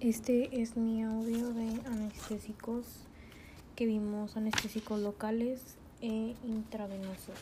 Este 0.00 0.62
es 0.62 0.78
mi 0.78 1.02
audio 1.02 1.52
de 1.52 1.78
anestésicos 1.84 2.86
que 3.76 3.84
vimos 3.84 4.34
anestésicos 4.34 4.98
locales 4.98 5.76
e 6.00 6.34
intravenosos. 6.42 7.36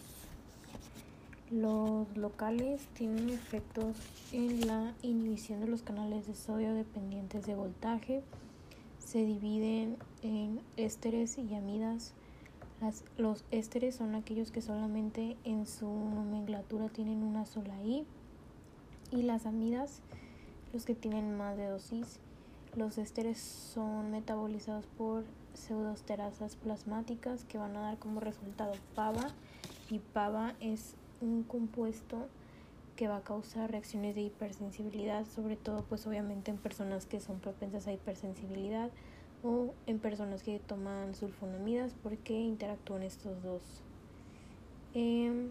Los 1.52 2.16
locales 2.16 2.84
tienen 2.94 3.30
efectos 3.30 3.96
en 4.32 4.66
la 4.66 4.92
inhibición 5.02 5.60
de 5.60 5.68
los 5.68 5.82
canales 5.82 6.26
de 6.26 6.34
sodio 6.34 6.74
dependientes 6.74 7.46
de 7.46 7.54
voltaje. 7.54 8.24
Se 8.98 9.24
dividen 9.24 9.96
en 10.24 10.60
ésteres 10.76 11.38
y 11.38 11.54
amidas. 11.54 12.12
los 13.18 13.44
ésteres 13.52 13.94
son 13.94 14.16
aquellos 14.16 14.50
que 14.50 14.62
solamente 14.62 15.36
en 15.44 15.64
su 15.64 15.86
nomenclatura 15.86 16.88
tienen 16.88 17.22
una 17.22 17.46
sola 17.46 17.80
I 17.84 18.04
y 19.12 19.22
las 19.22 19.46
amidas 19.46 20.02
los 20.72 20.84
que 20.84 20.96
tienen 20.96 21.36
más 21.36 21.56
de 21.56 21.68
dosis. 21.68 22.18
Los 22.78 22.96
ésteres 22.96 23.38
son 23.38 24.12
metabolizados 24.12 24.86
por 24.86 25.24
pseudosterasas 25.52 26.54
plasmáticas 26.54 27.44
que 27.44 27.58
van 27.58 27.76
a 27.76 27.80
dar 27.80 27.98
como 27.98 28.20
resultado 28.20 28.72
PAVA 28.94 29.32
y 29.90 29.98
PAVA 29.98 30.54
es 30.60 30.94
un 31.20 31.42
compuesto 31.42 32.28
que 32.94 33.08
va 33.08 33.16
a 33.16 33.22
causar 33.22 33.72
reacciones 33.72 34.14
de 34.14 34.20
hipersensibilidad, 34.20 35.26
sobre 35.26 35.56
todo 35.56 35.82
pues 35.88 36.06
obviamente 36.06 36.52
en 36.52 36.56
personas 36.56 37.06
que 37.06 37.18
son 37.18 37.40
propensas 37.40 37.88
a 37.88 37.92
hipersensibilidad 37.92 38.90
o 39.42 39.74
en 39.88 39.98
personas 39.98 40.44
que 40.44 40.60
toman 40.60 41.16
sulfonamidas 41.16 41.96
porque 42.00 42.34
interactúan 42.34 43.02
estos 43.02 43.42
dos. 43.42 43.62
Em, 44.94 45.50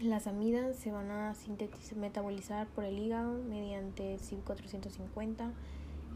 las 0.00 0.26
amidas 0.26 0.74
se 0.76 0.90
van 0.90 1.10
a 1.10 1.34
sintetizar, 1.34 1.98
metabolizar 1.98 2.66
por 2.68 2.84
el 2.84 2.98
hígado 2.98 3.34
mediante 3.44 4.16
CYP 4.16 4.42
450. 4.44 5.52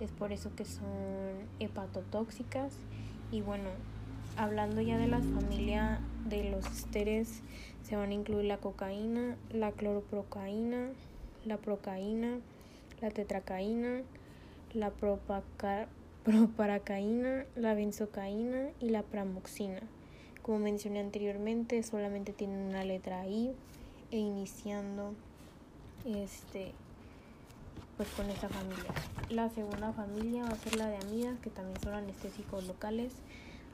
Es 0.02 0.10
por 0.10 0.32
eso 0.32 0.50
que 0.56 0.64
son 0.64 0.82
hepatotóxicas. 1.60 2.72
Y 3.30 3.40
bueno, 3.40 3.70
hablando 4.36 4.80
ya 4.80 4.98
de 4.98 5.06
la 5.06 5.20
familia 5.20 6.00
de 6.28 6.50
los 6.50 6.66
esteres, 6.66 7.40
se 7.84 7.94
van 7.94 8.10
a 8.10 8.14
incluir 8.14 8.46
la 8.46 8.56
cocaína, 8.56 9.36
la 9.52 9.70
cloroprocaína, 9.70 10.88
la 11.44 11.56
procaína, 11.56 12.38
la 13.00 13.10
tetracaína, 13.10 14.02
la 14.74 14.90
proparacaína, 16.24 17.44
la 17.54 17.74
benzocaína 17.74 18.70
y 18.80 18.88
la 18.88 19.04
pramoxina. 19.04 19.82
Como 20.42 20.58
mencioné 20.58 20.98
anteriormente, 20.98 21.80
solamente 21.84 22.32
tienen 22.32 22.58
una 22.58 22.82
letra 22.82 23.24
I 23.28 23.52
e 24.10 24.18
iniciando 24.18 25.14
este 26.04 26.72
pues 27.96 28.08
con 28.10 28.28
esta 28.30 28.48
familia. 28.48 28.92
La 29.30 29.48
segunda 29.50 29.92
familia 29.92 30.42
va 30.44 30.50
a 30.50 30.56
ser 30.56 30.76
la 30.76 30.88
de 30.88 30.96
amidas, 30.96 31.38
que 31.40 31.50
también 31.50 31.80
son 31.80 31.94
anestésicos 31.94 32.66
locales. 32.66 33.12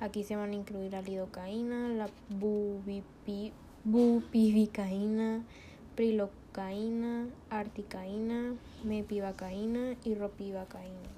Aquí 0.01 0.25
se 0.25 0.37
van 0.37 0.51
a 0.53 0.55
incluir 0.55 0.93
la 0.93 1.03
lidocaína, 1.03 1.89
la 1.89 2.09
bupivacaína, 3.85 5.43
prilocaína, 5.97 7.27
articaína, 7.51 8.55
mepivacaína 8.85 9.97
y 10.05 10.15
ropivacaína. 10.15 11.09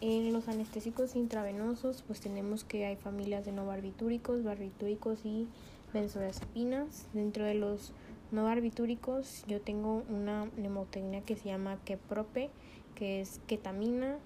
En 0.00 0.32
los 0.32 0.48
anestésicos 0.48 1.16
intravenosos, 1.16 2.02
pues 2.06 2.20
tenemos 2.20 2.64
que 2.64 2.86
hay 2.86 2.96
familias 2.96 3.44
de 3.44 3.52
no 3.52 3.66
barbitúricos, 3.66 4.44
barbitúricos 4.44 5.24
y 5.24 5.48
benzodiazepinas. 5.92 7.06
Dentro 7.14 7.44
de 7.44 7.54
los 7.54 7.92
no 8.36 8.44
barbitúricos, 8.44 9.44
yo 9.46 9.62
tengo 9.62 10.02
una 10.10 10.44
mnemotecnia 10.58 11.22
que 11.22 11.36
se 11.36 11.48
llama 11.48 11.78
Keprope, 11.86 12.50
que 12.94 13.22
es 13.22 13.40
ketamina, 13.46 14.18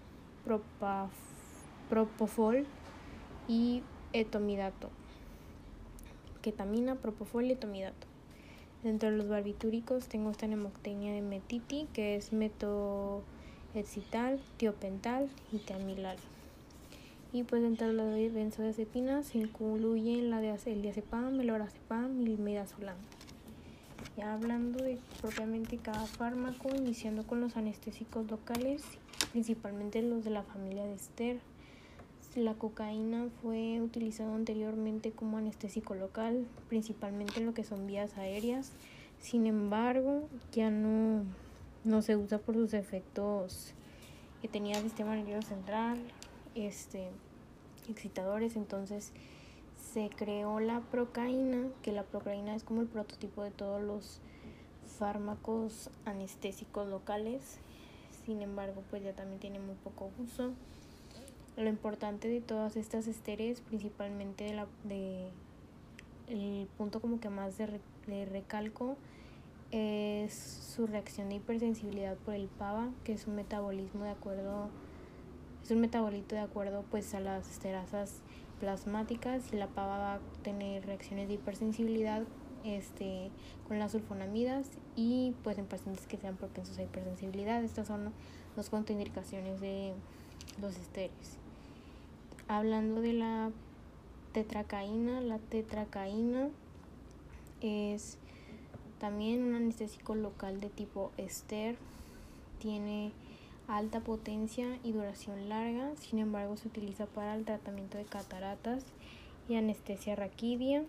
propofol 1.89 2.67
y 3.47 3.85
etomidato. 4.13 4.91
Ketamina, 6.43 6.97
propofol 6.97 7.45
y 7.45 7.53
etomidato. 7.53 8.09
Dentro 8.83 9.13
de 9.13 9.17
los 9.17 9.29
barbitúricos 9.29 10.09
tengo 10.09 10.33
esta 10.33 10.49
mnemotecnia 10.49 11.13
de 11.13 11.23
metiti, 11.23 11.87
que 11.93 12.17
es 12.17 12.33
meto 12.33 13.23
excital, 13.77 14.41
tiopental 14.57 15.31
y 15.53 15.59
teamilal. 15.59 16.17
Y 17.33 17.45
pues 17.45 17.63
dentro 17.63 17.87
de 17.87 17.93
las 17.93 18.35
benzodiazepinas 18.35 19.27
se 19.27 19.39
incluyen 19.39 20.31
la 20.31 20.41
de 20.41 20.59
el 20.67 20.83
diazepam, 20.83 21.39
el 21.39 21.47
lorazepam 21.47 22.21
y 22.23 22.25
el 22.25 22.39
midazolam. 22.39 22.97
Hablando 24.23 24.83
de 24.83 24.99
propiamente 25.21 25.79
cada 25.79 26.07
fármaco, 26.07 26.69
iniciando 26.75 27.27
con 27.27 27.41
los 27.41 27.57
anestésicos 27.57 28.31
locales, 28.31 28.83
principalmente 29.33 30.03
los 30.03 30.25
de 30.25 30.31
la 30.31 30.43
familia 30.43 30.85
de 30.85 30.95
Ester. 30.95 31.39
La 32.37 32.55
cocaína 32.55 33.29
fue 33.43 33.81
utilizada 33.81 34.35
anteriormente 34.35 35.11
como 35.11 35.39
anestésico 35.39 35.95
local, 35.95 36.47
principalmente 36.69 37.41
en 37.41 37.47
lo 37.47 37.55
que 37.55 37.65
son 37.65 37.87
vías 37.87 38.17
aéreas. 38.17 38.73
Sin 39.21 39.47
embargo, 39.47 40.29
ya 40.53 40.71
no 40.71 41.25
no 41.85 42.03
se 42.03 42.17
usa 42.17 42.39
por 42.39 42.55
sus 42.55 42.75
efectos 42.75 43.73
que 44.43 44.49
tenía 44.49 44.77
el 44.77 44.85
sistema 44.85 45.15
nervioso 45.15 45.49
central, 45.49 45.99
este, 46.55 47.09
excitadores, 47.89 48.57
entonces 48.57 49.13
se 49.93 50.09
creó 50.11 50.61
la 50.61 50.81
procaína, 50.81 51.69
que 51.83 51.93
la 51.93 52.05
procaína 52.05 52.55
es 52.55 52.63
como 52.63 52.81
el 52.81 52.87
prototipo 52.87 53.43
de 53.43 53.51
todos 53.51 53.83
los 53.83 54.21
fármacos 54.99 55.91
anestésicos 56.05 56.89
locales, 56.89 57.59
sin 58.25 58.43
embargo 58.43 58.83
pues 58.91 59.03
ya 59.03 59.15
también 59.15 59.41
tiene 59.41 59.59
muy 59.59 59.75
poco 59.77 60.11
uso. 60.23 60.53
Lo 61.57 61.69
importante 61.69 62.29
de 62.29 62.41
todas 62.41 62.77
estas 62.77 63.07
esteres, 63.07 63.61
principalmente 63.61 64.45
de 64.45 64.55
la 64.55 64.67
de 64.85 65.29
el 66.29 66.69
punto 66.79 67.01
como 67.01 67.19
que 67.19 67.29
más 67.29 67.59
de, 67.59 67.81
de 68.07 68.25
recalco 68.27 68.97
es 69.73 70.33
su 70.33 70.87
reacción 70.87 71.29
de 71.29 71.37
hipersensibilidad 71.37 72.17
por 72.19 72.35
el 72.35 72.47
PAVA, 72.47 72.91
que 73.03 73.13
es 73.13 73.27
un 73.27 73.35
metabolismo 73.35 74.05
de 74.05 74.11
acuerdo, 74.11 74.69
es 75.65 75.71
un 75.73 75.81
metabolito 75.81 76.37
de 76.37 76.43
acuerdo 76.43 76.85
pues 76.91 77.13
a 77.15 77.21
las 77.21 77.51
esterasas 77.51 78.23
plasmáticas 78.61 79.53
y 79.53 79.57
la 79.57 79.67
PAVA 79.67 79.99
va 79.99 80.15
a 80.15 80.21
tener 80.43 80.87
reacciones 80.87 81.29
de 81.29 81.35
hipersensibilidad 81.35 82.23
este, 82.65 83.31
con 83.67 83.79
las 83.79 83.93
sulfonamidas 83.93 84.69
y 84.95 85.35
pues 85.43 85.59
en 85.59 85.67
pacientes 85.67 86.07
que 86.07 86.19
sean 86.19 86.37
propensos 86.37 86.79
a 86.79 86.83
hipersensibilidad. 86.83 87.65
Estas 87.65 87.89
son 87.89 88.13
las 88.57 88.71
contraindicaciones 88.71 89.61
de 89.61 89.95
los 90.61 90.77
esteres. 90.77 91.39
Hablando 92.47 93.01
de 93.01 93.15
la 93.15 93.51
tetracaína, 94.33 95.21
la 95.21 95.39
tetracaína 95.39 96.49
es 97.61 98.19
también 98.99 99.43
un 99.43 99.55
anestésico 99.55 100.15
local 100.15 100.61
de 100.61 100.69
tipo 100.69 101.11
ester 101.17 101.77
tiene 102.59 103.13
alta 103.71 104.01
potencia 104.01 104.79
y 104.83 104.93
duración 104.93 105.49
larga, 105.49 105.95
sin 105.97 106.19
embargo 106.19 106.57
se 106.57 106.69
utiliza 106.69 107.07
para 107.07 107.35
el 107.35 107.45
tratamiento 107.45 107.99
de 107.99 108.05
cataratas 108.05 108.85
y 109.49 109.55
anestesia 109.55 110.17
raquidia, 110.17 110.85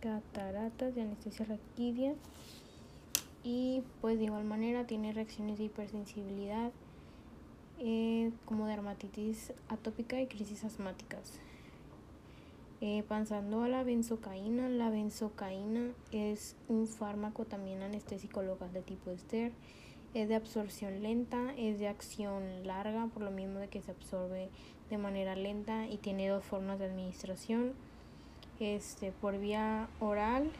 cataratas 0.00 0.96
y 0.96 1.00
anestesia 1.00 1.46
raquidia 1.46 2.14
y 3.42 3.82
pues 4.00 4.18
de 4.18 4.24
igual 4.24 4.44
manera 4.44 4.86
tiene 4.86 5.12
reacciones 5.12 5.58
de 5.58 5.64
hipersensibilidad 5.64 6.72
eh, 7.78 8.30
como 8.44 8.66
dermatitis 8.66 9.52
atópica 9.68 10.20
y 10.20 10.26
crisis 10.26 10.64
asmáticas. 10.64 11.40
Eh, 12.80 13.02
pasando 13.08 13.62
a 13.62 13.68
la 13.68 13.82
benzocaína, 13.82 14.68
la 14.68 14.90
benzocaína 14.90 15.92
es 16.12 16.54
un 16.68 16.86
fármaco 16.86 17.44
también 17.44 17.82
anestésico 17.82 18.42
local 18.42 18.72
de 18.72 18.82
tipo 18.82 19.10
ester. 19.10 19.52
Es 20.14 20.28
de 20.28 20.36
absorción 20.36 21.02
lenta, 21.02 21.52
es 21.56 21.78
de 21.78 21.88
acción 21.88 22.66
larga, 22.66 23.08
por 23.08 23.22
lo 23.22 23.30
mismo 23.30 23.58
de 23.58 23.68
que 23.68 23.82
se 23.82 23.90
absorbe 23.90 24.48
de 24.88 24.98
manera 24.98 25.34
lenta 25.34 25.88
y 25.88 25.96
tiene 25.98 26.28
dos 26.28 26.44
formas 26.44 26.78
de 26.78 26.86
administración. 26.86 27.72
Este, 28.60 29.10
por 29.10 29.38
vía 29.38 29.88
oral, 29.98 30.50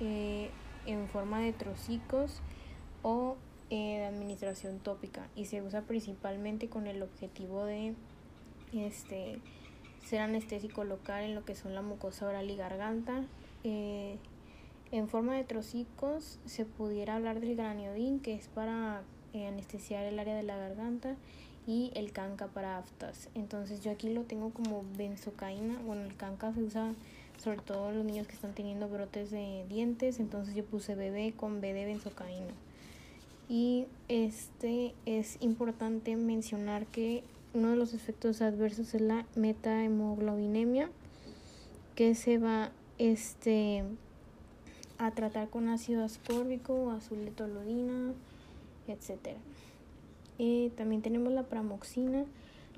eh, 0.00 0.50
en 0.86 1.06
forma 1.08 1.40
de 1.40 1.52
trocicos 1.52 2.40
o 3.02 3.36
eh, 3.70 3.98
de 3.98 4.04
administración 4.06 4.78
tópica 4.78 5.28
y 5.36 5.44
se 5.44 5.62
usa 5.62 5.82
principalmente 5.82 6.68
con 6.68 6.86
el 6.86 7.02
objetivo 7.02 7.64
de 7.64 7.94
este 8.72 9.38
ser 10.04 10.20
anestésico 10.20 10.84
local 10.84 11.24
en 11.24 11.34
lo 11.34 11.44
que 11.44 11.54
son 11.54 11.74
la 11.74 11.82
mucosa 11.82 12.26
oral 12.26 12.50
y 12.50 12.56
garganta. 12.56 13.24
Eh, 13.64 14.16
en 14.92 15.08
forma 15.08 15.34
de 15.34 15.44
trocicos 15.44 16.38
se 16.46 16.64
pudiera 16.64 17.16
hablar 17.16 17.40
del 17.40 17.56
graniodín, 17.56 18.20
que 18.20 18.34
es 18.34 18.48
para 18.48 19.02
eh, 19.32 19.46
anestesiar 19.46 20.04
el 20.04 20.18
área 20.18 20.34
de 20.34 20.42
la 20.42 20.56
garganta, 20.56 21.16
y 21.68 21.92
el 21.94 22.12
canca 22.12 22.46
para 22.46 22.78
aftas. 22.78 23.28
Entonces 23.34 23.82
yo 23.82 23.90
aquí 23.90 24.08
lo 24.08 24.22
tengo 24.22 24.50
como 24.50 24.84
benzocaína. 24.96 25.78
Bueno, 25.84 26.02
el 26.02 26.16
canca 26.16 26.52
se 26.54 26.62
usa 26.62 26.94
sobre 27.36 27.58
todo 27.58 27.92
los 27.92 28.06
niños 28.06 28.26
que 28.26 28.32
están 28.32 28.54
teniendo 28.54 28.88
brotes 28.88 29.30
de 29.30 29.66
dientes, 29.68 30.18
entonces 30.18 30.54
yo 30.54 30.64
puse 30.64 30.94
bebé 30.94 31.34
con 31.36 31.60
B 31.60 31.74
de 31.74 31.84
benzocaína. 31.84 32.54
Y 33.50 33.86
este 34.08 34.94
es 35.04 35.36
importante 35.40 36.16
mencionar 36.16 36.86
que 36.86 37.22
uno 37.52 37.70
de 37.70 37.76
los 37.76 37.92
efectos 37.94 38.40
adversos 38.40 38.94
es 38.94 39.02
la 39.02 39.26
metahemoglobinemia, 39.36 40.90
que 41.94 42.14
se 42.14 42.38
va 42.38 42.72
este, 42.98 43.84
a 44.98 45.10
tratar 45.12 45.48
con 45.48 45.68
ácido 45.68 46.04
ascórbico, 46.04 46.90
azul 46.90 47.24
de 47.24 47.30
tolodina, 47.30 48.12
etc. 48.86 49.36
Eh, 50.38 50.70
también 50.76 51.02
tenemos 51.02 51.32
la 51.32 51.44
pramoxina. 51.44 52.24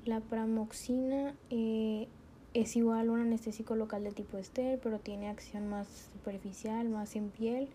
La 0.05 0.19
pramoxina 0.19 1.33
eh, 1.49 2.07
es 2.53 2.75
igual 2.75 3.09
a 3.09 3.11
un 3.11 3.21
anestésico 3.21 3.75
local 3.75 4.03
de 4.03 4.11
tipo 4.11 4.37
ester, 4.37 4.79
pero 4.81 4.99
tiene 4.99 5.29
acción 5.29 5.69
más 5.69 5.87
superficial, 6.13 6.89
más 6.89 7.15
en 7.15 7.29
piel 7.29 7.67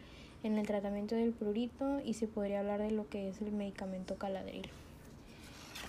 en 0.43 0.59
el 0.59 0.67
tratamiento 0.67 1.15
del 1.15 1.33
prurito 1.33 2.01
y 2.05 2.15
se 2.15 2.29
podría 2.29 2.61
hablar 2.61 2.81
de 2.81 2.93
lo 2.93 3.09
que 3.09 3.29
es 3.29 3.41
el 3.43 3.53
medicamento 3.53 4.17
caladril. 4.17 4.69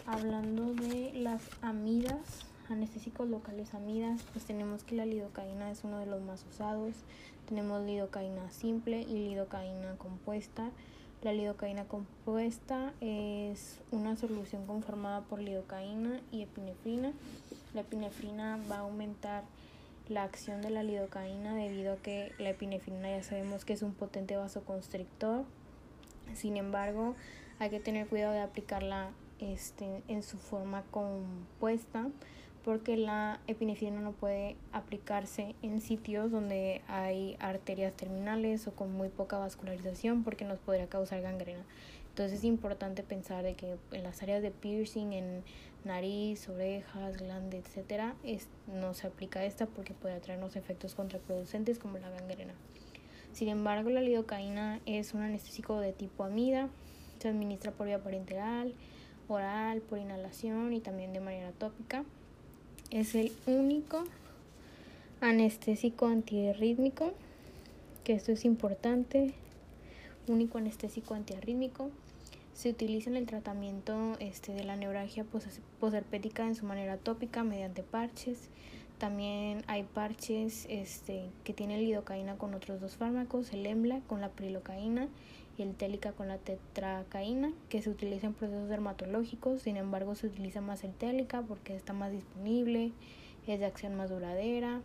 Hablando 0.05 0.73
de 0.73 1.11
las 1.13 1.41
amidas, 1.61 2.45
anestésicos 2.69 3.29
locales 3.29 3.73
amidas, 3.73 4.23
pues 4.33 4.45
tenemos 4.45 4.83
que 4.83 4.95
la 4.95 5.05
lidocaína 5.05 5.71
es 5.71 5.83
uno 5.83 5.99
de 5.99 6.05
los 6.05 6.21
más 6.21 6.45
usados. 6.51 6.93
Tenemos 7.47 7.85
lidocaína 7.85 8.49
simple 8.51 9.01
y 9.01 9.29
lidocaína 9.29 9.95
compuesta. 9.97 10.69
La 11.23 11.33
lidocaína 11.33 11.85
compuesta 11.85 12.93
es 13.01 13.79
una 13.91 14.15
solución 14.15 14.65
conformada 14.67 15.21
por 15.21 15.39
lidocaína 15.39 16.21
y 16.31 16.43
epinefrina. 16.43 17.11
La 17.73 17.81
epinefrina 17.81 18.59
va 18.69 18.77
a 18.77 18.79
aumentar 18.79 19.43
la 20.09 20.23
acción 20.23 20.61
de 20.61 20.69
la 20.69 20.83
lidocaína 20.83 21.55
debido 21.55 21.93
a 21.93 21.97
que 21.97 22.31
la 22.37 22.49
epinefrina 22.49 23.09
ya 23.09 23.23
sabemos 23.23 23.65
que 23.65 23.73
es 23.73 23.81
un 23.81 23.93
potente 23.93 24.37
vasoconstrictor. 24.37 25.43
Sin 26.35 26.57
embargo, 26.57 27.15
hay 27.59 27.69
que 27.69 27.79
tener 27.79 28.07
cuidado 28.07 28.33
de 28.33 28.41
aplicarla 28.41 29.09
este, 29.39 30.03
en 30.07 30.23
su 30.23 30.37
forma 30.37 30.83
compuesta 30.91 32.07
porque 32.67 32.97
la 32.97 33.39
epinefrina 33.47 34.01
no 34.01 34.11
puede 34.11 34.57
aplicarse 34.73 35.55
en 35.61 35.79
sitios 35.79 36.31
donde 36.31 36.81
hay 36.89 37.37
arterias 37.39 37.93
terminales 37.93 38.67
o 38.67 38.73
con 38.73 38.91
muy 38.91 39.07
poca 39.07 39.37
vascularización 39.37 40.25
porque 40.25 40.43
nos 40.43 40.59
podría 40.59 40.87
causar 40.87 41.21
gangrena. 41.21 41.63
Entonces 42.09 42.39
es 42.39 42.43
importante 42.43 43.03
pensar 43.03 43.41
de 43.45 43.53
que 43.53 43.77
en 43.93 44.03
las 44.03 44.21
áreas 44.21 44.41
de 44.41 44.51
piercing, 44.51 45.13
en 45.13 45.43
nariz, 45.85 46.49
orejas, 46.49 47.15
glande, 47.15 47.59
etcétera, 47.59 48.15
no 48.67 48.93
se 48.93 49.07
aplica 49.07 49.45
esta 49.45 49.65
porque 49.67 49.93
puede 49.93 50.19
traernos 50.19 50.57
efectos 50.57 50.93
contraproducentes 50.93 51.79
como 51.79 51.99
la 51.99 52.09
gangrena. 52.09 52.53
Sin 53.31 53.47
embargo, 53.47 53.91
la 53.91 54.01
lidocaína 54.01 54.81
es 54.85 55.13
un 55.13 55.21
anestésico 55.21 55.79
de 55.79 55.93
tipo 55.93 56.25
amida, 56.25 56.67
se 57.19 57.29
administra 57.29 57.71
por 57.71 57.87
vía 57.87 58.03
parenteral, 58.03 58.73
oral, 59.29 59.79
por 59.79 59.99
inhalación 59.99 60.73
y 60.73 60.81
también 60.81 61.13
de 61.13 61.21
manera 61.21 61.53
tópica. 61.53 62.03
Es 62.91 63.15
el 63.15 63.33
único 63.47 64.05
anestésico 65.19 66.05
antiarrítmico, 66.05 67.11
que 68.05 68.13
esto 68.13 68.31
es 68.31 68.45
importante, 68.45 69.33
único 70.29 70.57
anestésico 70.57 71.13
antiarrítmico. 71.13 71.91
Se 72.53 72.69
utiliza 72.69 73.09
en 73.09 73.17
el 73.17 73.25
tratamiento 73.25 74.15
este, 74.19 74.53
de 74.53 74.63
la 74.63 74.77
neuralgia 74.77 75.25
posherpética 75.81 76.47
en 76.47 76.55
su 76.55 76.65
manera 76.65 76.95
tópica 76.95 77.43
mediante 77.43 77.83
parches. 77.83 78.47
También 78.99 79.63
hay 79.67 79.83
parches 79.83 80.65
este, 80.69 81.25
que 81.43 81.53
tienen 81.53 81.83
lidocaína 81.83 82.37
con 82.37 82.53
otros 82.53 82.79
dos 82.79 82.95
fármacos, 82.95 83.51
el 83.51 83.65
EMBLA 83.65 83.99
con 84.07 84.21
la 84.21 84.29
prilocaína 84.29 85.09
y 85.57 85.63
el 85.63 85.75
télica 85.75 86.11
con 86.11 86.27
la 86.27 86.37
tetracaína, 86.37 87.51
que 87.69 87.81
se 87.81 87.89
utiliza 87.89 88.27
en 88.27 88.33
procesos 88.33 88.69
dermatológicos, 88.69 89.61
sin 89.61 89.77
embargo 89.77 90.15
se 90.15 90.27
utiliza 90.27 90.61
más 90.61 90.83
el 90.83 90.93
télica 90.93 91.41
porque 91.41 91.75
está 91.75 91.93
más 91.93 92.11
disponible, 92.11 92.91
es 93.47 93.59
de 93.59 93.65
acción 93.65 93.95
más 93.95 94.09
duradera, 94.09 94.81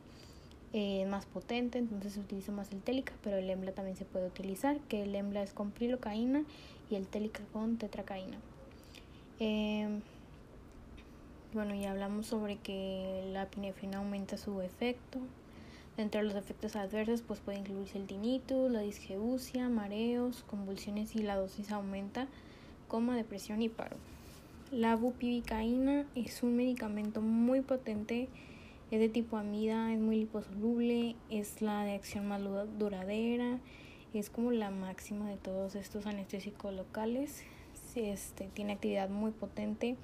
es 0.73 1.07
más 1.07 1.27
potente, 1.27 1.79
entonces 1.79 2.15
se 2.15 2.21
utiliza 2.21 2.53
más 2.53 2.73
el 2.73 2.81
télica, 2.81 3.13
pero 3.23 3.37
el 3.37 3.51
EMBLA 3.51 3.73
también 3.73 3.97
se 3.97 4.05
puede 4.05 4.27
utilizar, 4.27 4.79
que 4.89 5.03
el 5.03 5.15
EMBLA 5.15 5.43
es 5.43 5.53
con 5.53 5.71
prilocaína 5.71 6.45
y 6.91 6.95
el 6.95 7.07
télica 7.07 7.41
con 7.53 7.77
tetracaína. 7.77 8.39
Eh, 9.41 10.01
bueno, 11.53 11.75
ya 11.75 11.91
hablamos 11.91 12.27
sobre 12.27 12.57
que 12.57 13.29
la 13.33 13.43
epinefrina 13.43 13.99
aumenta 13.99 14.39
su 14.39 14.63
efecto, 14.63 15.19
Dentro 15.97 16.23
de 16.23 16.27
los 16.27 16.37
efectos 16.37 16.75
adversos 16.75 17.21
pues 17.21 17.41
puede 17.41 17.59
incluirse 17.59 17.99
el 17.99 18.07
tinnitus, 18.07 18.71
la 18.71 18.81
disgeusia, 18.81 19.69
mareos, 19.69 20.43
convulsiones 20.45 21.15
y 21.15 21.23
la 21.23 21.37
dosis 21.37 21.71
aumenta, 21.71 22.29
como 22.89 23.13
depresión 23.13 23.61
y 23.61 23.69
paro. 23.69 23.97
La 24.71 24.97
bupivacaína 24.97 26.07
es 26.15 26.43
un 26.43 26.57
medicamento 26.57 27.21
muy 27.21 27.61
potente, 27.61 28.29
es 28.91 29.01
de 29.01 29.11
tipo 29.11 29.37
amida, 29.37 29.93
es 29.93 29.99
muy 29.99 30.17
liposoluble, 30.17 31.15
es 31.29 31.61
la 31.61 31.85
de 31.85 31.93
acción 31.93 32.27
más 32.27 32.41
duradera, 32.79 33.59
es 34.15 34.31
como 34.31 34.51
la 34.51 34.71
máxima 34.71 35.29
de 35.29 35.37
todos 35.37 35.75
estos 35.75 36.07
anestésicos 36.07 36.73
locales. 36.73 37.43
Este, 37.95 38.49
tiene 38.55 38.73
actividad 38.73 39.11
muy 39.11 39.33
potente. 39.33 39.97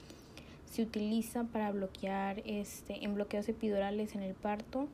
Se 0.70 0.82
utiliza 0.82 1.44
para 1.44 1.72
bloquear 1.72 2.42
este, 2.44 3.04
en 3.04 3.14
bloqueos 3.14 3.48
epidurales 3.48 4.14
en 4.14 4.22
el 4.22 4.34
parto 4.34 4.86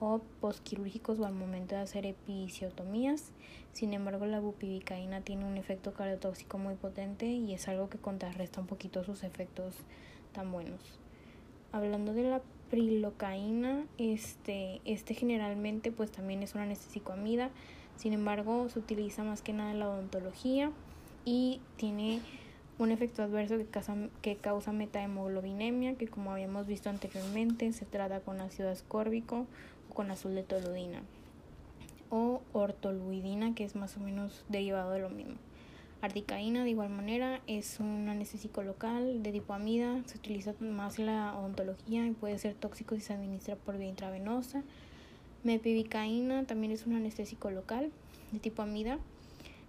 o 0.00 0.20
postquirúrgicos 0.40 1.18
o 1.18 1.26
al 1.26 1.34
momento 1.34 1.74
de 1.74 1.80
hacer 1.80 2.06
episiotomías. 2.06 3.32
Sin 3.72 3.94
embargo, 3.94 4.26
la 4.26 4.40
bupivacaína 4.40 5.22
tiene 5.22 5.44
un 5.44 5.56
efecto 5.56 5.92
cardiotóxico 5.92 6.58
muy 6.58 6.74
potente 6.74 7.26
y 7.26 7.52
es 7.52 7.68
algo 7.68 7.88
que 7.88 7.98
contrarresta 7.98 8.60
un 8.60 8.66
poquito 8.66 9.04
sus 9.04 9.22
efectos 9.22 9.74
tan 10.32 10.52
buenos. 10.52 10.80
Hablando 11.72 12.12
de 12.12 12.24
la 12.24 12.42
prilocaína, 12.70 13.86
este, 13.98 14.80
este 14.84 15.14
generalmente 15.14 15.92
pues 15.92 16.10
también 16.10 16.42
es 16.42 16.54
un 16.54 16.62
anestésico 16.62 17.12
amida, 17.12 17.50
sin 17.96 18.12
embargo 18.12 18.68
se 18.68 18.78
utiliza 18.78 19.24
más 19.24 19.42
que 19.42 19.52
nada 19.52 19.70
en 19.70 19.78
la 19.78 19.88
odontología 19.88 20.72
y 21.24 21.60
tiene 21.76 22.20
un 22.78 22.90
efecto 22.90 23.22
adverso 23.22 23.56
que 23.56 23.64
causa, 23.64 23.96
que 24.20 24.36
causa 24.36 24.72
metahemoglobinemia, 24.72 25.94
que 25.94 26.08
como 26.08 26.32
habíamos 26.32 26.66
visto 26.66 26.90
anteriormente 26.90 27.72
se 27.72 27.86
trata 27.86 28.20
con 28.20 28.40
ácido 28.40 28.68
ascórbico 28.70 29.46
con 29.96 30.10
azul 30.10 30.34
de 30.34 30.42
toludina 30.42 31.00
o 32.10 32.42
ortoluidina 32.52 33.54
que 33.54 33.64
es 33.64 33.74
más 33.74 33.96
o 33.96 34.00
menos 34.00 34.44
derivado 34.48 34.92
de 34.92 35.00
lo 35.00 35.08
mismo. 35.08 35.36
Articaína 36.02 36.64
de 36.64 36.70
igual 36.70 36.90
manera 36.90 37.40
es 37.46 37.80
un 37.80 38.08
anestésico 38.10 38.62
local 38.62 39.22
de 39.22 39.32
tipo 39.32 39.54
amida, 39.54 40.02
se 40.04 40.18
utiliza 40.18 40.54
más 40.60 40.98
la 40.98 41.36
odontología 41.36 42.06
y 42.06 42.10
puede 42.10 42.38
ser 42.38 42.54
tóxico 42.54 42.94
si 42.94 43.00
se 43.00 43.14
administra 43.14 43.56
por 43.56 43.78
vía 43.78 43.88
intravenosa. 43.88 44.62
Mepivicaína 45.42 46.44
también 46.44 46.72
es 46.72 46.86
un 46.86 46.94
anestésico 46.94 47.50
local 47.50 47.90
de 48.32 48.38
tipo 48.38 48.60
amida. 48.60 48.98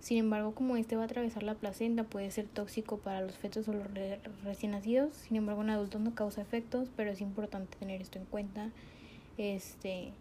Sin 0.01 0.17
embargo, 0.17 0.53
como 0.53 0.75
este 0.75 0.98
va 0.98 1.03
a 1.03 1.05
atravesar 1.05 1.43
la 1.43 1.55
placenta, 1.55 2.03
puede 2.03 2.29
ser 2.29 2.46
tóxico 2.48 2.98
para 2.98 3.22
los 3.22 3.36
fetos 3.36 3.67
o 3.69 3.74
los 3.74 3.88
recién 4.43 4.74
nacidos. 4.74 5.15
Sin 5.15 5.38
embargo, 5.38 5.63
en 5.63 5.69
adultos 5.69 6.01
no 6.01 6.13
causa 6.13 6.41
efectos, 6.41 6.89
pero 6.96 7.12
es 7.12 7.22
importante 7.22 7.77
tener 7.77 8.01
esto 8.01 8.19
en 8.19 8.25
cuenta 8.25 8.69
este 9.38 10.12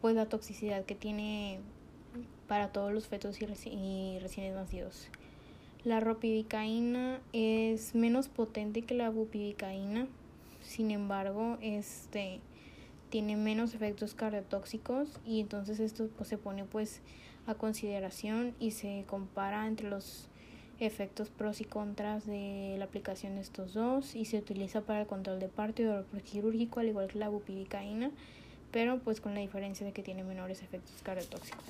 pues 0.00 0.14
la 0.14 0.26
toxicidad 0.26 0.84
que 0.84 0.94
tiene 0.94 1.60
para 2.46 2.72
todos 2.72 2.92
los 2.92 3.06
fetos 3.06 3.38
y, 3.40 4.18
recién 4.20 4.54
nacidos. 4.54 5.08
La 5.84 6.00
ropidicaína 6.00 7.20
es 7.32 7.94
menos 7.94 8.28
potente 8.28 8.82
que 8.82 8.94
la 8.94 9.10
bupidicaína, 9.10 10.06
sin 10.62 10.90
embargo, 10.90 11.58
este 11.60 12.40
tiene 13.10 13.36
menos 13.36 13.74
efectos 13.74 14.14
cardiotóxicos 14.14 15.08
y 15.24 15.40
entonces 15.40 15.80
esto 15.80 16.08
pues, 16.16 16.28
se 16.28 16.36
pone 16.36 16.64
pues 16.64 17.00
a 17.46 17.54
consideración 17.54 18.54
y 18.60 18.72
se 18.72 19.04
compara 19.06 19.66
entre 19.66 19.88
los 19.88 20.28
efectos 20.80 21.28
pros 21.28 21.60
y 21.60 21.64
contras 21.64 22.26
de 22.26 22.76
la 22.78 22.84
aplicación 22.84 23.34
de 23.34 23.40
estos 23.40 23.74
dos 23.74 24.14
y 24.14 24.24
se 24.24 24.38
utiliza 24.38 24.80
para 24.82 25.00
el 25.00 25.06
control 25.06 25.40
de 25.40 25.48
parto 25.48 25.82
y 25.82 25.86
dolor 25.86 26.06
quirúrgico 26.24 26.80
al 26.80 26.88
igual 26.88 27.08
que 27.08 27.18
la 27.18 27.28
bupivacaína 27.28 28.10
pero 28.70 28.98
pues 28.98 29.20
con 29.20 29.34
la 29.34 29.40
diferencia 29.40 29.86
de 29.86 29.92
que 29.92 30.02
tiene 30.02 30.24
menores 30.24 30.62
efectos 30.62 30.94
cardiotóxicos. 31.02 31.64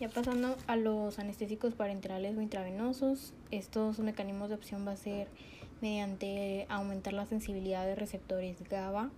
Ya 0.00 0.08
pasando 0.08 0.56
a 0.66 0.76
los 0.76 1.18
anestésicos 1.18 1.74
parenterales 1.74 2.36
o 2.36 2.40
intravenosos, 2.40 3.32
estos 3.52 4.00
mecanismos 4.00 4.48
de 4.48 4.56
opción 4.56 4.86
va 4.86 4.92
a 4.92 4.96
ser 4.96 5.28
mediante 5.80 6.66
aumentar 6.68 7.12
la 7.12 7.26
sensibilidad 7.26 7.86
de 7.86 7.94
receptores 7.94 8.56
GABA 8.68 9.10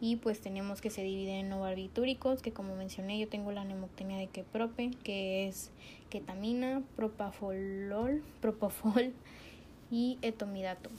y 0.00 0.16
pues 0.16 0.40
tenemos 0.40 0.80
que 0.80 0.90
se 0.90 1.02
dividen 1.02 1.36
en 1.36 1.48
no 1.50 1.60
barbitúricos, 1.60 2.40
que 2.40 2.52
como 2.52 2.74
mencioné 2.74 3.18
yo 3.18 3.28
tengo 3.28 3.52
la 3.52 3.64
nemoctenia 3.64 4.18
de 4.18 4.28
keprope, 4.28 4.90
que 5.04 5.46
es 5.46 5.70
ketamina, 6.08 6.82
propafolol, 6.96 8.22
propofol 8.40 9.12
y 9.90 10.18
etomidato. 10.22 10.90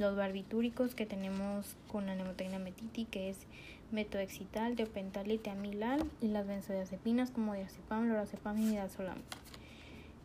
Los 0.00 0.16
barbitúricos 0.16 0.96
que 0.96 1.06
tenemos 1.06 1.76
con 1.86 2.06
la 2.06 2.16
nemoctenia 2.16 2.58
metiti, 2.58 3.04
que 3.04 3.30
es 3.30 3.38
metoexital, 3.92 4.74
teopental 4.74 5.30
y 5.30 5.38
teamilal, 5.38 6.04
y 6.20 6.28
las 6.28 6.48
benzodiazepinas 6.48 7.30
como 7.30 7.54
diazepam, 7.54 8.08
lorazepam 8.08 8.58
y 8.60 8.64
midazolam. 8.64 9.18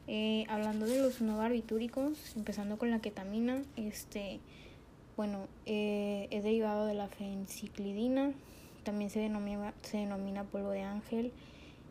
Eh, 0.07 0.45
hablando 0.49 0.87
de 0.87 0.99
los 1.03 1.21
no 1.21 1.37
barbitúricos, 1.37 2.35
empezando 2.35 2.79
con 2.79 2.89
la 2.89 2.99
ketamina, 2.99 3.61
este, 3.75 4.39
bueno, 5.19 5.49
eh, 5.65 6.29
es 6.31 6.45
derivado 6.45 6.85
de 6.85 6.93
la 6.93 7.09
fenciclidina, 7.09 8.31
también 8.85 9.09
se 9.09 9.19
denomina, 9.19 9.73
se 9.81 9.97
denomina 9.97 10.45
polvo 10.45 10.69
de 10.69 10.83
ángel, 10.83 11.33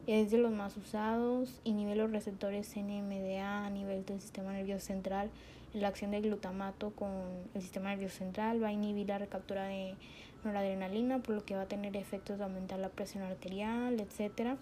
es 0.06 0.30
de 0.30 0.38
los 0.38 0.50
más 0.50 0.75
usados, 0.78 1.61
inhibe 1.62 1.94
los 1.94 2.11
receptores 2.11 2.75
NMDA 2.75 3.66
a 3.66 3.68
nivel 3.68 4.06
del 4.06 4.23
sistema 4.23 4.54
nervioso 4.54 4.87
central, 4.87 5.28
la 5.75 5.88
acción 5.88 6.12
del 6.12 6.23
glutamato 6.23 6.92
con 6.92 7.11
el 7.52 7.61
sistema 7.61 7.90
nervioso 7.90 8.16
central 8.16 8.64
va 8.64 8.68
a 8.68 8.73
inhibir 8.73 9.08
la 9.08 9.18
recaptura 9.18 9.66
de 9.66 9.94
noradrenalina, 10.42 11.18
por 11.18 11.35
lo 11.35 11.44
que 11.44 11.54
va 11.54 11.64
a 11.64 11.68
tener 11.68 11.99
efectos 11.99 12.38
de 12.38 12.44
aumentar 12.44 12.78
la 12.78 12.88
presión 12.88 13.25
arterial, 13.25 14.00
etcétera. 14.00 14.56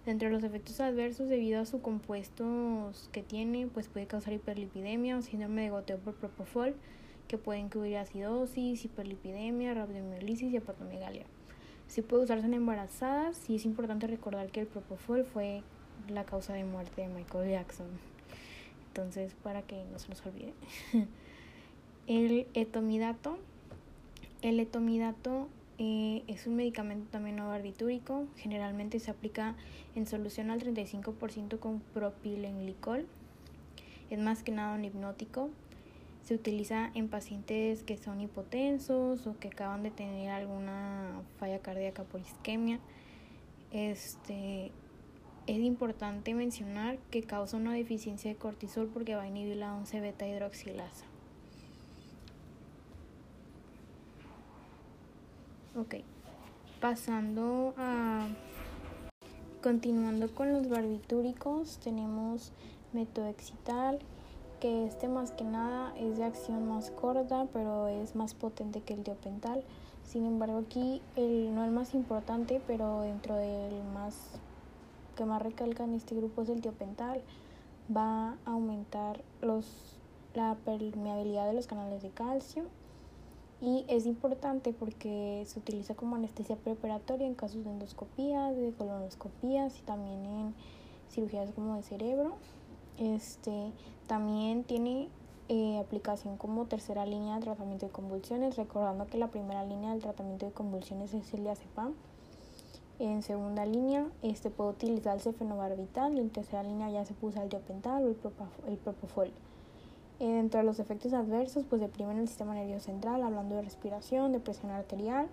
Entre 0.05 0.31
los 0.31 0.43
efectos 0.45 0.81
adversos 0.81 1.29
debido 1.29 1.61
a 1.61 1.67
sus 1.67 1.81
compuestos 1.81 3.09
que 3.13 3.23
tiene, 3.23 3.67
pues 3.67 3.89
puede 3.89 4.07
causar 4.07 4.35
hiperlipidemia 4.35 5.17
o 5.17 5.23
síndrome 5.23 5.63
de 5.63 5.71
goteo 5.71 5.99
por 5.99 6.15
propofol, 6.15 6.75
que 7.27 7.39
puede 7.39 7.61
incluir 7.61 7.97
acidosis, 7.97 8.85
hiperlipidemia, 8.85 9.75
rabdomiolisis 9.75 10.53
y 10.53 10.57
hepatomegalia. 10.57 11.25
Si 11.89 12.03
puede 12.03 12.25
usarse 12.25 12.47
en 12.47 12.55
embarazadas 12.55 13.49
y 13.49 13.57
es 13.57 13.65
importante 13.65 14.07
recordar 14.07 14.51
que 14.51 14.61
el 14.61 14.67
propofol 14.67 15.25
fue 15.25 15.63
la 16.09 16.25
causa 16.25 16.53
de 16.53 16.65
muerte 16.65 17.03
de 17.03 17.09
Michael 17.09 17.51
Jackson. 17.51 17.87
Entonces, 18.89 19.35
para 19.43 19.63
que 19.63 19.83
no 19.91 19.99
se 19.99 20.09
nos 20.11 20.25
olvide. 20.27 20.53
el 22.07 22.47
etomidato. 22.55 23.39
El 24.43 24.61
etomidato 24.61 25.49
eh, 25.79 26.25
es 26.27 26.47
un 26.47 26.57
medicamento 26.57 27.07
también 27.11 27.37
no 27.37 27.49
barbitúrico. 27.49 28.27
Generalmente 28.37 29.01
se 29.01 29.11
aplica 29.11 29.55
en 29.95 30.07
solución 30.07 30.51
al 30.51 30.61
35% 30.61 31.59
con 31.59 31.81
propilenglicol. 31.95 33.07
Es 34.11 34.19
más 34.19 34.43
que 34.43 34.53
nada 34.53 34.75
un 34.75 34.85
hipnótico. 34.85 35.51
Se 36.29 36.35
utiliza 36.35 36.91
en 36.93 37.09
pacientes 37.09 37.83
que 37.85 37.97
son 37.97 38.21
hipotensos 38.21 39.27
o 39.27 39.39
que 39.39 39.49
acaban 39.49 39.83
de 39.83 39.91
tener 39.91 40.29
alguna 40.29 41.23
falla 41.39 41.61
cardíaca 41.61 42.05
por 42.05 42.21
isquemia. 42.21 42.81
Este, 43.73 44.71
es 45.47 45.59
importante 45.59 46.35
mencionar 46.35 46.99
que 47.11 47.23
causa 47.23 47.57
una 47.57 47.73
deficiencia 47.73 48.31
de 48.31 48.37
cortisol 48.37 48.91
porque 48.93 49.15
va 49.15 49.23
a 49.23 49.27
inhibir 49.27 49.57
la 49.57 49.75
11 49.75 50.01
beta 50.01 50.29
hidroxilasa. 50.29 51.07
Ok, 55.77 55.95
pasando 56.79 57.73
a... 57.79 58.29
Continuando 59.63 60.35
con 60.35 60.53
los 60.53 60.69
barbitúricos, 60.69 61.79
tenemos 61.79 62.53
metoexital, 62.93 64.01
que 64.61 64.87
este 64.87 65.09
más 65.09 65.33
que 65.33 65.45
nada 65.45 65.93
es 65.97 66.19
de 66.19 66.25
acción 66.25 66.69
más 66.69 66.91
corta, 66.91 67.47
pero 67.53 67.89
es 67.89 68.15
más 68.15 68.35
potente 68.35 68.81
que 68.81 68.95
el 68.95 69.05
diopental. 69.05 69.63
Sin 70.05 70.25
embargo, 70.25 70.59
aquí 70.59 71.03
el, 71.17 71.55
no 71.55 71.65
el 71.65 71.71
más 71.71 71.95
importante, 71.95 72.61
pero 72.67 73.03
dentro 73.03 73.37
del 73.37 73.83
más 73.95 74.15
que 75.17 75.25
más 75.25 75.43
recalca 75.43 75.85
en 75.85 75.95
este 75.95 76.15
grupo 76.15 76.43
es 76.43 76.49
el 76.49 76.61
tiopental. 76.61 77.21
Va 77.95 78.31
a 78.31 78.53
aumentar 78.53 79.23
los, 79.41 79.99
la 80.35 80.57
permeabilidad 80.65 81.47
de 81.47 81.55
los 81.55 81.67
canales 81.67 82.03
de 82.03 82.11
calcio 82.11 82.65
y 83.61 83.85
es 83.89 84.07
importante 84.07 84.73
porque 84.73 85.43
se 85.47 85.59
utiliza 85.59 85.95
como 85.95 86.15
anestesia 86.15 86.57
preparatoria 86.57 87.27
en 87.27 87.35
casos 87.35 87.65
de 87.65 87.71
endoscopías, 87.71 88.57
de 88.57 88.73
colonoscopías 88.73 89.79
y 89.79 89.83
también 89.83 90.25
en 90.25 90.55
cirugías 91.11 91.51
como 91.53 91.75
de 91.75 91.83
cerebro. 91.83 92.37
Este 92.99 93.73
también 94.07 94.65
tiene 94.65 95.09
eh, 95.49 95.79
aplicación 95.79 96.37
como 96.37 96.67
tercera 96.67 97.07
línea 97.07 97.37
de 97.37 97.43
tratamiento 97.43 97.87
de 97.87 97.93
convulsiones, 97.93 98.57
recordando 98.57 99.07
que 99.07 99.19
la 99.19 99.29
primera 99.29 99.65
línea 99.65 99.93
del 99.93 100.03
tratamiento 100.03 100.47
de 100.47 100.53
convulsiones 100.53 101.15
es 101.15 101.33
el 101.33 101.45
diazepam. 101.45 101.95
En 102.99 103.23
segunda 103.23 103.65
línea 103.65 104.09
este 104.23 104.51
puede 104.51 104.71
utilizarse 104.71 105.33
fenobarbital 105.33 106.17
y 106.17 106.19
en 106.19 106.31
tercera 106.31 106.65
línea 106.65 106.91
ya 106.91 107.05
se 107.05 107.15
puso 107.15 107.41
el 107.41 107.49
diopental 107.49 108.05
o 108.05 108.09
el, 108.09 108.77
propofol. 108.77 109.31
Entre 110.19 110.65
los 110.65 110.81
efectos 110.81 111.13
adversos, 111.13 111.65
pues 111.65 111.81
deprimen 111.81 112.19
el 112.19 112.27
sistema 112.27 112.55
nervioso 112.55 112.87
central, 112.87 113.23
hablando 113.23 113.55
de 113.55 113.63
respiración, 113.63 114.33
de 114.33 114.41
presión 114.41 114.73
arterial, 114.73 115.29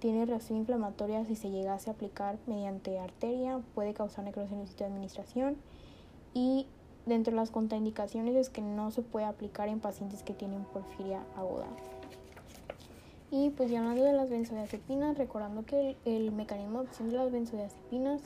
tiene 0.00 0.26
reacción 0.26 0.58
inflamatoria 0.58 1.24
si 1.24 1.36
se 1.36 1.50
llegase 1.50 1.88
a 1.88 1.92
aplicar 1.92 2.36
mediante 2.46 2.98
arteria, 2.98 3.60
puede 3.76 3.94
causar 3.94 4.24
necrosis 4.24 4.52
en 4.52 4.60
el 4.60 4.68
sitio 4.68 4.86
de 4.86 4.92
administración 4.92 5.56
y 6.34 6.66
dentro 7.06 7.32
de 7.32 7.36
las 7.36 7.50
contraindicaciones 7.50 8.34
es 8.34 8.48
que 8.48 8.60
no 8.60 8.90
se 8.90 9.02
puede 9.02 9.26
aplicar 9.26 9.68
en 9.68 9.80
pacientes 9.80 10.22
que 10.22 10.34
tienen 10.34 10.64
porfiria 10.64 11.22
aguda. 11.36 11.66
Y 13.30 13.50
pues 13.50 13.70
ya 13.70 13.80
hablando 13.80 14.04
de 14.04 14.12
las 14.12 14.30
benzodiazepinas, 14.30 15.18
recordando 15.18 15.64
que 15.64 15.96
el, 16.04 16.30
mecanismo 16.30 16.82
de 16.82 16.88
acción 16.88 17.10
de 17.10 17.16
las 17.16 17.32
benzodiazepinas 17.32 18.20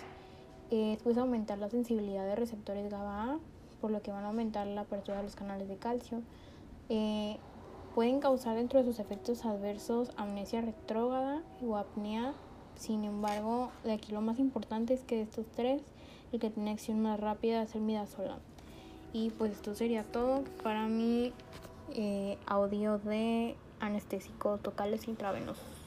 es 0.70 1.02
pues 1.02 1.16
aumentar 1.16 1.58
la 1.58 1.70
sensibilidad 1.70 2.26
de 2.26 2.36
receptores 2.36 2.90
GABA 2.90 3.38
por 3.80 3.90
lo 3.90 4.02
que 4.02 4.10
van 4.10 4.24
a 4.24 4.28
aumentar 4.28 4.66
la 4.66 4.82
apertura 4.82 5.18
de 5.18 5.22
los 5.22 5.34
canales 5.34 5.68
de 5.68 5.76
calcio. 5.76 6.20
Eh, 6.88 7.38
pueden 7.94 8.20
causar 8.20 8.56
dentro 8.56 8.78
de 8.78 8.84
sus 8.84 8.98
efectos 8.98 9.44
adversos 9.44 10.10
amnesia 10.16 10.60
retrógrada 10.60 11.42
o 11.66 11.76
apnea. 11.76 12.34
Sin 12.76 13.04
embargo, 13.04 13.70
de 13.84 13.92
aquí 13.92 14.12
lo 14.12 14.20
más 14.20 14.38
importante 14.38 14.94
es 14.94 15.04
que 15.04 15.16
de 15.16 15.22
estos 15.22 15.46
tres, 15.48 15.82
el 16.32 16.38
que 16.38 16.50
tiene 16.50 16.70
acción 16.70 17.00
más 17.00 17.18
rápida 17.18 17.62
es 17.62 17.74
el 17.74 17.80
midazolam. 17.80 18.40
Y 19.12 19.30
pues 19.30 19.52
esto 19.52 19.74
sería 19.74 20.02
todo 20.02 20.44
para 20.62 20.86
mi 20.86 21.32
eh, 21.94 22.36
audio 22.46 22.98
de 22.98 23.56
anestésicos 23.80 24.60
tocales 24.60 25.08
intravenosos. 25.08 25.77